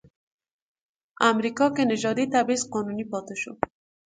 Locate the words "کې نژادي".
1.75-2.25